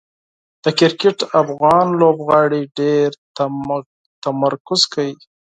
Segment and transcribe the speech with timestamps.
[0.63, 3.07] د کرکټ افغان لوبغاړي ډېر
[4.23, 5.13] تمرکز کوي.